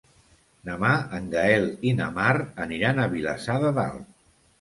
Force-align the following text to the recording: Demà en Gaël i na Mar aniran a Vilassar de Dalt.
Demà 0.69 0.93
en 1.17 1.27
Gaël 1.33 1.67
i 1.89 1.93
na 1.99 2.07
Mar 2.15 2.31
aniran 2.65 3.03
a 3.05 3.07
Vilassar 3.13 3.59
de 3.65 3.71
Dalt. 3.77 4.09